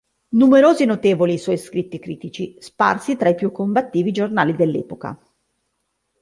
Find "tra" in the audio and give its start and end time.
3.17-3.29